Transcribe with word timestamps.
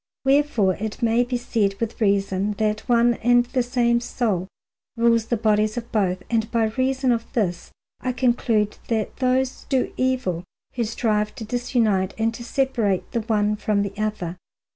Wherefore 0.25 0.73
it 0.77 1.03
may 1.03 1.23
be 1.23 1.37
said 1.37 1.75
with 1.79 2.01
reason 2.01 2.53
that 2.53 2.89
one 2.89 3.13
and 3.21 3.45
the 3.45 3.61
same 3.61 3.99
soul 3.99 4.47
rules 4.97 5.27
the 5.27 5.37
bodies 5.37 5.77
of 5.77 5.91
both, 5.91 6.23
and 6.27 6.49
by 6.49 6.69
reason 6.73 7.11
of 7.11 7.31
this 7.33 7.69
I 7.99 8.11
conclude 8.11 8.79
that 8.87 9.17
those 9.17 9.65
do 9.65 9.93
evil 9.97 10.43
who 10.73 10.85
strive 10.85 11.35
to 11.35 11.45
disunite 11.45 12.15
and 12.17 12.33
to 12.33 12.43
separate 12.43 13.11
the 13.11 13.21
one 13.21 13.55
from 13.55 13.83
the 13.83 13.93
other. 13.95 14.37